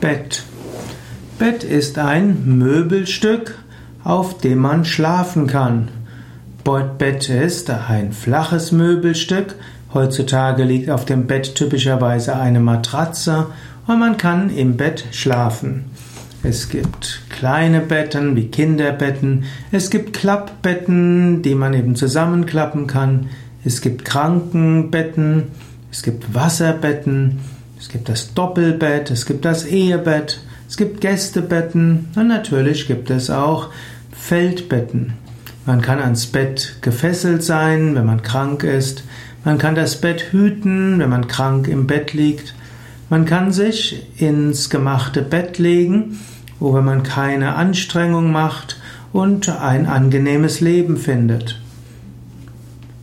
Bett. 0.00 0.44
Bett 1.38 1.64
ist 1.64 1.98
ein 1.98 2.58
Möbelstück, 2.58 3.58
auf 4.04 4.38
dem 4.38 4.58
man 4.58 4.84
schlafen 4.84 5.46
kann. 5.46 5.88
Bett 6.98 7.28
ist 7.30 7.70
ein 7.70 8.12
flaches 8.12 8.72
Möbelstück. 8.72 9.54
Heutzutage 9.94 10.64
liegt 10.64 10.90
auf 10.90 11.04
dem 11.04 11.26
Bett 11.26 11.54
typischerweise 11.54 12.36
eine 12.36 12.60
Matratze 12.60 13.46
und 13.86 13.98
man 13.98 14.18
kann 14.18 14.50
im 14.50 14.76
Bett 14.76 15.06
schlafen. 15.12 15.86
Es 16.42 16.68
gibt 16.68 17.22
kleine 17.30 17.80
Betten 17.80 18.36
wie 18.36 18.48
Kinderbetten. 18.48 19.44
Es 19.72 19.90
gibt 19.90 20.12
Klappbetten, 20.12 21.42
die 21.42 21.54
man 21.54 21.74
eben 21.74 21.96
zusammenklappen 21.96 22.86
kann. 22.86 23.30
Es 23.64 23.80
gibt 23.80 24.04
Krankenbetten. 24.04 25.44
Es 25.90 26.02
gibt 26.02 26.34
Wasserbetten. 26.34 27.40
Es 27.78 27.88
gibt 27.88 28.08
das 28.08 28.34
Doppelbett, 28.34 29.10
es 29.10 29.24
gibt 29.24 29.44
das 29.44 29.64
Ehebett, 29.64 30.40
es 30.68 30.76
gibt 30.76 31.00
Gästebetten 31.00 32.08
und 32.16 32.26
natürlich 32.26 32.88
gibt 32.88 33.08
es 33.08 33.30
auch 33.30 33.68
Feldbetten. 34.10 35.14
Man 35.64 35.80
kann 35.80 36.00
ans 36.00 36.26
Bett 36.26 36.76
gefesselt 36.80 37.44
sein, 37.44 37.94
wenn 37.94 38.06
man 38.06 38.22
krank 38.22 38.64
ist. 38.64 39.04
Man 39.44 39.58
kann 39.58 39.74
das 39.74 40.00
Bett 40.00 40.32
hüten, 40.32 40.98
wenn 40.98 41.08
man 41.08 41.28
krank 41.28 41.68
im 41.68 41.86
Bett 41.86 42.14
liegt. 42.14 42.54
Man 43.10 43.24
kann 43.26 43.52
sich 43.52 44.06
ins 44.20 44.70
gemachte 44.70 45.22
Bett 45.22 45.58
legen, 45.58 46.18
wo 46.58 46.72
man 46.80 47.02
keine 47.02 47.54
Anstrengung 47.54 48.32
macht 48.32 48.80
und 49.12 49.48
ein 49.48 49.86
angenehmes 49.86 50.60
Leben 50.60 50.96
findet. 50.96 51.60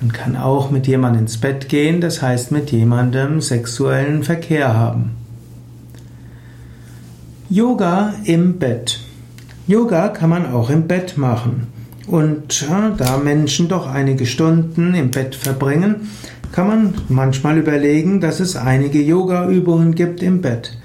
Man 0.00 0.12
kann 0.12 0.36
auch 0.36 0.70
mit 0.70 0.86
jemandem 0.86 1.22
ins 1.22 1.38
Bett 1.38 1.68
gehen, 1.68 2.00
das 2.00 2.22
heißt 2.22 2.52
mit 2.52 2.70
jemandem 2.70 3.40
sexuellen 3.40 4.22
Verkehr 4.22 4.74
haben. 4.74 5.10
Yoga 7.50 8.14
im 8.24 8.58
Bett. 8.58 9.00
Yoga 9.66 10.08
kann 10.08 10.30
man 10.30 10.46
auch 10.52 10.70
im 10.70 10.86
Bett 10.86 11.18
machen. 11.18 11.66
Und 12.06 12.60
ja, 12.62 12.90
da 12.96 13.16
Menschen 13.18 13.68
doch 13.68 13.86
einige 13.86 14.24
Stunden 14.24 14.94
im 14.94 15.10
Bett 15.10 15.34
verbringen, 15.34 16.08
kann 16.52 16.68
man 16.68 16.94
manchmal 17.08 17.58
überlegen, 17.58 18.20
dass 18.20 18.40
es 18.40 18.56
einige 18.56 19.02
Yoga-Übungen 19.02 19.94
gibt 19.94 20.22
im 20.22 20.40
Bett. 20.40 20.78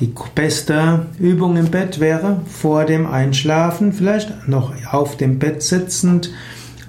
Die 0.00 0.12
beste 0.34 1.06
Übung 1.18 1.56
im 1.56 1.70
Bett 1.70 1.98
wäre 1.98 2.40
vor 2.46 2.84
dem 2.84 3.06
Einschlafen, 3.06 3.92
vielleicht 3.92 4.48
noch 4.48 4.72
auf 4.90 5.16
dem 5.16 5.38
Bett 5.38 5.62
sitzend, 5.62 6.30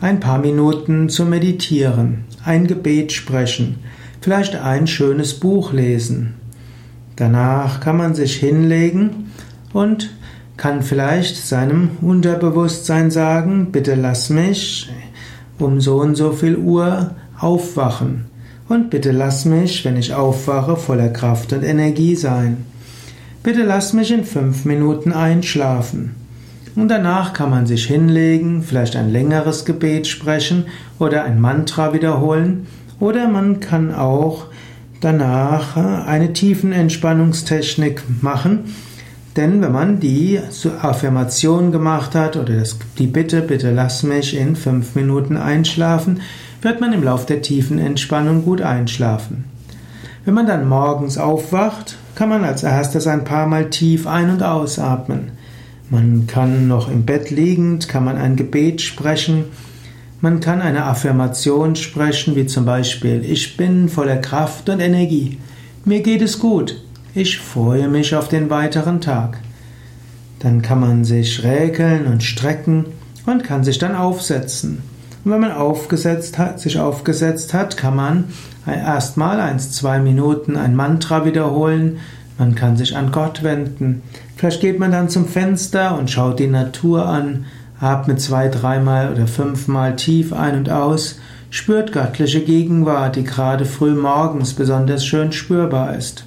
ein 0.02 0.19
paar 0.19 0.39
Minuten 0.39 1.09
zu 1.09 1.25
meditieren, 1.25 2.25
ein 2.44 2.66
Gebet 2.66 3.11
sprechen, 3.11 3.77
vielleicht 4.19 4.55
ein 4.55 4.88
schönes 4.88 5.35
Buch 5.35 5.71
lesen. 5.71 6.33
Danach 7.16 7.80
kann 7.80 7.97
man 7.97 8.16
sich 8.16 8.35
hinlegen 8.35 9.31
und 9.73 10.09
kann 10.57 10.81
vielleicht 10.81 11.38
seinem 11.38 11.91
Unterbewusstsein 12.02 13.11
sagen, 13.11 13.72
bitte 13.72 13.95
lass 13.95 14.29
mich 14.29 14.89
um 15.59 15.79
so 15.79 16.02
und 16.02 16.16
so 16.16 16.31
viel 16.31 16.57
Uhr 16.57 17.11
aufwachen 17.38 18.25
und 18.67 18.89
bitte 18.89 19.11
lass 19.11 19.45
mich, 19.45 19.85
wenn 19.85 19.97
ich 19.97 20.16
aufwache, 20.16 20.77
voller 20.77 21.09
Kraft 21.09 21.53
und 21.53 21.63
Energie 21.63 22.16
sein. 22.16 22.66
Bitte 23.44 23.63
lass 23.63 23.94
mich 23.94 24.11
in 24.11 24.23
fünf 24.23 24.66
Minuten 24.66 25.11
einschlafen. 25.11 26.16
Und 26.75 26.88
danach 26.88 27.33
kann 27.33 27.50
man 27.50 27.66
sich 27.66 27.86
hinlegen, 27.86 28.64
vielleicht 28.64 28.95
ein 28.95 29.11
längeres 29.11 29.66
Gebet 29.66 30.08
sprechen 30.08 30.66
oder 31.00 31.23
ein 31.23 31.39
Mantra 31.39 31.94
wiederholen. 31.94 32.67
Oder 33.00 33.28
man 33.28 33.59
kann 33.59 33.94
auch 33.94 34.45
danach 35.02 35.75
eine 35.75 36.33
Tiefenentspannungstechnik 36.33 38.03
machen. 38.22 38.75
Denn 39.36 39.61
wenn 39.61 39.72
man 39.72 40.00
die 40.00 40.39
Affirmation 40.81 41.72
gemacht 41.72 42.16
hat 42.16 42.36
oder 42.36 42.63
die 42.97 43.08
Bitte, 43.08 43.41
bitte 43.41 43.72
lass 43.72 44.03
mich 44.03 44.38
in 44.38 44.56
fünf 44.56 44.95
Minuten 44.95 45.38
einschlafen, 45.38 46.22
wird 46.62 46.81
man 46.81 46.94
im 46.94 47.03
Lauf 47.03 47.25
der 47.25 47.41
tiefen 47.41 47.79
Entspannung 47.79 48.44
gut 48.44 48.62
einschlafen. 48.62 49.46
Wenn 50.25 50.34
man 50.34 50.47
dann 50.47 50.67
morgens 50.67 51.17
aufwacht, 51.17 51.97
kann 52.13 52.29
man 52.29 52.44
als 52.44 52.63
erstes 52.63 53.07
ein 53.07 53.23
paar 53.23 53.47
Mal 53.47 53.69
tief 53.69 54.06
ein- 54.06 54.29
und 54.29 54.44
ausatmen. 54.44 55.31
Man 55.91 56.25
kann 56.25 56.69
noch 56.69 56.90
im 56.90 57.03
Bett 57.03 57.31
liegend, 57.31 57.90
kann 57.90 58.06
man 58.06 58.16
ein 58.16 58.38
Gebet 58.38 58.79
sprechen. 58.81 59.44
Man 60.22 60.40
kann 60.40 60.62
eine 60.62 60.85
Affirmation 60.85 61.75
sprechen, 61.75 62.38
wie 62.38 62.46
zum 62.46 62.63
Beispiel, 62.63 63.25
ich 63.25 63.57
bin 63.57 63.90
voller 63.90 64.16
Kraft 64.16 64.69
und 64.69 64.79
Energie. 64.79 65.38
Mir 65.84 66.02
geht 66.02 66.22
es 66.22 66.40
gut. 66.40 66.81
Ich 67.13 67.40
freue 67.40 67.90
mich 67.90 68.16
auf 68.16 68.29
den 68.29 68.50
weiteren 68.50 69.02
Tag. 69.02 69.40
Dann 70.40 70.62
kann 70.62 70.79
man 70.79 71.03
sich 71.03 71.44
räkeln 71.44 72.08
und 72.08 72.23
strecken 72.23 72.85
und 73.25 73.44
kann 73.44 73.66
sich 73.66 73.78
dann 73.78 73.94
aufsetzen. 73.94 74.84
Und 75.25 75.31
wenn 75.34 75.41
man 75.41 75.52
aufgesetzt 75.52 76.38
hat, 76.38 76.62
sich 76.62 76.79
aufgesetzt 76.79 77.53
hat, 77.53 77.75
kann 77.75 77.97
man 77.97 78.23
erstmal 78.66 79.41
eins, 79.41 79.73
zwei 79.73 80.00
Minuten 80.00 80.56
ein 80.56 80.73
Mantra 80.73 81.25
wiederholen, 81.25 81.97
man 82.38 82.56
kann 82.56 82.78
sich 82.78 82.96
an 82.96 83.12
Gott 83.12 83.44
wenden. 83.44 84.02
Vielleicht 84.36 84.62
geht 84.62 84.80
man 84.80 84.92
dann 84.92 85.09
zum 85.09 85.28
Fenster 85.28 85.97
und 85.97 86.09
schaut 86.09 86.40
die 86.40 86.47
Natur 86.47 87.06
an, 87.06 87.46
atmet 87.80 88.22
zwei, 88.22 88.47
dreimal 88.47 89.12
oder 89.12 89.28
fünfmal 89.28 89.96
tief 89.96 90.34
ein 90.34 90.56
und 90.56 90.70
aus, 90.70 91.20
spürt 91.50 91.91
göttliche 91.91 92.41
Gegenwart, 92.41 93.16
die 93.16 93.24
gerade 93.24 93.66
früh 93.66 93.94
morgens 93.94 94.53
besonders 94.53 95.06
schön 95.06 95.31
spürbar 95.31 95.96
ist. 95.96 96.25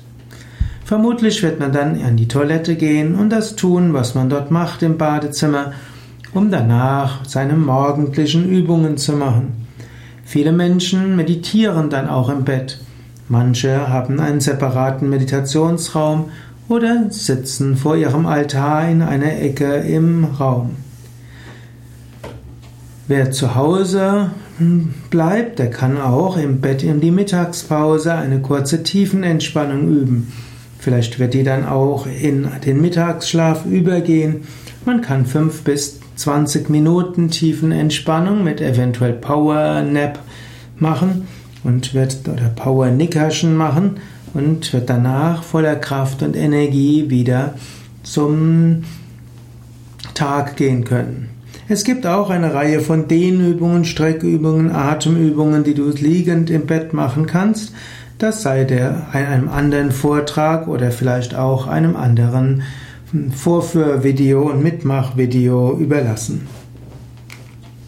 Vermutlich 0.85 1.43
wird 1.43 1.61
man 1.61 1.73
dann 1.73 2.01
an 2.03 2.17
die 2.17 2.29
Toilette 2.29 2.77
gehen 2.77 3.15
und 3.15 3.31
das 3.31 3.57
tun, 3.57 3.95
was 3.95 4.15
man 4.15 4.29
dort 4.29 4.51
macht 4.51 4.83
im 4.83 4.99
Badezimmer, 4.99 5.73
um 6.35 6.51
danach 6.51 7.25
seine 7.25 7.55
morgendlichen 7.55 8.49
Übungen 8.49 8.99
zu 8.99 9.13
machen. 9.13 9.67
Viele 10.25 10.53
Menschen 10.53 11.17
meditieren 11.17 11.89
dann 11.89 12.09
auch 12.09 12.29
im 12.29 12.45
Bett. 12.45 12.81
Manche 13.35 13.89
haben 13.89 14.21
einen 14.21 14.39
separaten 14.39 15.11
Meditationsraum 15.11 16.27
oder 16.69 17.11
sitzen 17.11 17.77
vor 17.77 17.97
ihrem 17.97 18.27
Altar 18.27 18.89
in 18.89 19.03
einer 19.03 19.41
Ecke 19.41 19.75
im 19.75 20.25
Raum. 20.25 20.77
Wer 23.09 23.33
zu 23.33 23.57
Hause 23.57 24.31
bleibt, 25.11 25.59
der 25.59 25.69
kann 25.69 26.01
auch 26.01 26.37
im 26.37 26.61
Bett 26.61 26.85
in 26.85 27.01
die 27.01 27.11
Mittagspause 27.11 28.15
eine 28.15 28.39
kurze 28.39 28.85
Tiefenentspannung 28.85 29.89
üben. 29.89 30.33
Vielleicht 30.79 31.19
wird 31.19 31.35
die 31.35 31.43
dann 31.43 31.67
auch 31.67 32.07
in 32.07 32.47
den 32.65 32.81
Mittagsschlaf 32.81 33.67
übergehen. 33.67 34.43
Man 34.85 35.01
kann 35.01 35.27
5 35.27 35.63
bis 35.63 35.99
20 36.15 36.71
Minuten 36.71 37.31
Tiefenentspannung 37.31 38.45
mit 38.45 38.61
eventuell 38.61 39.15
Power 39.15 39.83
Nap 39.83 40.21
machen 40.79 41.27
und 41.65 41.95
wird 41.95 42.29
oder 42.29 42.49
Power 42.55 42.91
Nickerchen 42.91 43.57
machen 43.57 43.97
und 44.35 44.73
wird 44.73 44.89
danach 44.91 45.43
voller 45.43 45.77
Kraft 45.77 46.23
und 46.23 46.37
Energie 46.37 47.11
wieder 47.11 47.55
zum 48.03 48.85
Tag 50.15 50.57
gehen 50.57 50.85
können. 50.85 51.31
Es 51.67 51.85
gibt 51.85 52.07
auch 52.07 52.29
eine 52.29 52.53
Reihe 52.53 52.81
von 52.81 53.09
Dehnübungen, 53.09 53.87
Streckübungen, 53.87 54.71
Atemübungen, 54.71 55.65
die 55.65 55.75
du 55.75 55.89
liegend 55.89 56.51
im 56.51 56.67
Bett 56.67 56.93
machen 56.93 57.27
kannst. 57.27 57.73
Das 58.19 58.43
sei 58.43 58.65
der 58.65 59.09
einem 59.13 59.49
anderen 59.49 59.91
Vortrag 59.91 60.69
oder 60.69 60.91
vielleicht 60.91 61.35
auch 61.35 61.67
einem 61.67 61.97
anderen 61.97 62.63
Vorführvideo 63.35 64.51
und 64.51 64.63
Mitmachvideo 64.63 65.79
überlassen. 65.79 66.47